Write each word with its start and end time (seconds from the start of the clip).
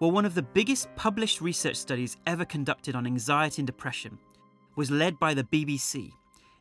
Well, 0.00 0.10
one 0.10 0.24
of 0.24 0.34
the 0.34 0.42
biggest 0.42 0.88
published 0.96 1.42
research 1.42 1.76
studies 1.76 2.16
ever 2.26 2.46
conducted 2.46 2.94
on 2.94 3.06
anxiety 3.06 3.60
and 3.60 3.66
depression 3.66 4.18
was 4.74 4.90
led 4.90 5.20
by 5.20 5.34
the 5.34 5.44
BBC 5.44 6.12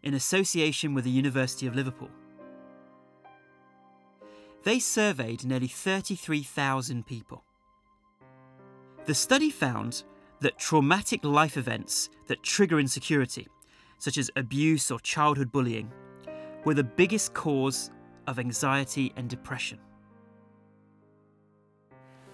in 0.03 0.13
association 0.13 0.93
with 0.93 1.05
the 1.05 1.09
University 1.09 1.65
of 1.65 1.73
Liverpool. 1.73 2.09
They 4.63 4.77
surveyed 4.79 5.45
nearly 5.45 5.69
33,000 5.69 7.05
people. 7.05 7.45
The 9.05 9.15
study 9.15 9.49
found 9.49 10.03
that 10.41 10.59
traumatic 10.59 11.23
life 11.23 11.55
events 11.55 12.09
that 12.27 12.43
trigger 12.43 12.77
insecurity, 12.77 13.47
such 13.99 14.17
as 14.17 14.29
abuse 14.35 14.91
or 14.91 14.99
childhood 14.99 15.49
bullying, 15.49 15.89
were 16.65 16.73
the 16.73 16.83
biggest 16.83 17.33
cause 17.33 17.89
of 18.27 18.37
anxiety 18.37 19.13
and 19.15 19.29
depression. 19.29 19.79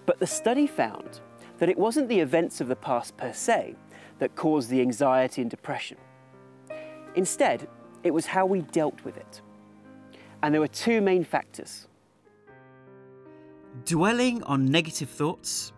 But 0.06 0.20
the 0.20 0.26
study 0.26 0.66
found 0.66 1.20
that 1.58 1.68
it 1.68 1.78
wasn't 1.78 2.08
the 2.08 2.20
events 2.20 2.60
of 2.60 2.68
the 2.68 2.76
past 2.76 3.16
per 3.16 3.32
se 3.32 3.74
that 4.18 4.36
caused 4.36 4.70
the 4.70 4.80
anxiety 4.80 5.42
and 5.42 5.50
depression. 5.50 5.98
Instead, 7.14 7.68
it 8.02 8.12
was 8.12 8.26
how 8.26 8.46
we 8.46 8.62
dealt 8.62 9.04
with 9.04 9.16
it. 9.16 9.42
And 10.42 10.54
there 10.54 10.60
were 10.60 10.68
two 10.68 11.00
main 11.00 11.24
factors 11.24 11.88
dwelling 13.84 14.42
on 14.44 14.64
negative 14.64 15.10
thoughts, 15.10 15.72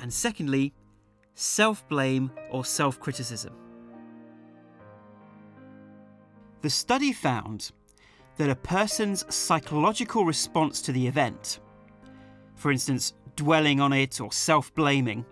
and 0.00 0.12
secondly, 0.12 0.72
self 1.34 1.86
blame 1.88 2.30
or 2.50 2.64
self 2.64 3.00
criticism. 3.00 3.54
The 6.62 6.70
study 6.70 7.12
found 7.12 7.70
that 8.36 8.50
a 8.50 8.56
person's 8.56 9.24
psychological 9.34 10.24
response 10.24 10.82
to 10.82 10.92
the 10.92 11.06
event, 11.06 11.60
for 12.56 12.72
instance, 12.72 13.14
dwelling 13.36 13.80
on 13.80 13.92
it 13.92 14.20
or 14.20 14.32
self 14.32 14.74
blaming, 14.74 15.24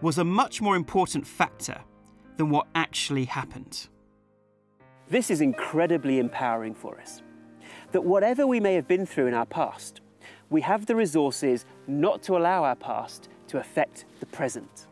was 0.00 0.18
a 0.18 0.24
much 0.24 0.60
more 0.60 0.76
important 0.76 1.26
factor 1.26 1.80
than 2.36 2.50
what 2.50 2.68
actually 2.74 3.24
happened. 3.24 3.88
This 5.10 5.30
is 5.30 5.40
incredibly 5.40 6.18
empowering 6.18 6.74
for 6.74 7.00
us. 7.00 7.22
That 7.92 8.04
whatever 8.04 8.46
we 8.46 8.60
may 8.60 8.74
have 8.74 8.86
been 8.86 9.06
through 9.06 9.26
in 9.26 9.34
our 9.34 9.46
past, 9.46 10.02
we 10.50 10.60
have 10.60 10.86
the 10.86 10.94
resources 10.94 11.64
not 11.86 12.22
to 12.24 12.36
allow 12.36 12.62
our 12.64 12.76
past 12.76 13.28
to 13.48 13.58
affect 13.58 14.04
the 14.20 14.26
present. 14.26 14.86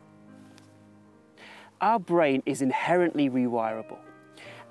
Our 1.79 1.99
brain 1.99 2.41
is 2.45 2.61
inherently 2.61 3.29
rewirable, 3.29 3.99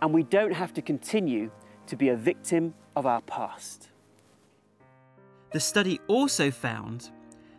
and 0.03 0.13
we 0.13 0.25
don't 0.25 0.53
have 0.53 0.75
to 0.75 0.83
continue 0.83 1.51
to 1.87 1.97
be 1.97 2.09
a 2.09 2.17
victim 2.17 2.75
of 2.97 3.07
our 3.07 3.21
past. 3.23 3.91
The 5.53 5.61
study 5.61 6.01
also 6.09 6.51
found 6.51 7.11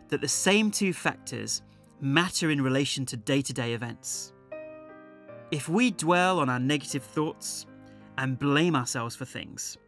that 0.08 0.20
the 0.20 0.28
same 0.28 0.70
two 0.70 0.92
factors 0.92 1.62
matter 2.00 2.50
in 2.50 2.60
relation 2.60 3.04
to 3.06 3.16
day 3.16 3.42
to 3.42 3.52
day 3.52 3.72
events. 3.72 4.32
If 5.50 5.68
we 5.68 5.90
dwell 5.90 6.38
on 6.38 6.48
our 6.48 6.58
negative 6.60 7.02
thoughts 7.02 7.66
and 8.18 8.38
blame 8.38 8.76
ourselves 8.76 9.16
for 9.16 9.24
things, 9.24 9.78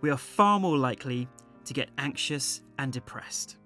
we 0.00 0.10
are 0.10 0.16
far 0.16 0.60
more 0.60 0.78
likely 0.78 1.28
to 1.64 1.74
get 1.74 1.90
anxious 1.98 2.62
and 2.78 2.92
depressed. 2.92 3.56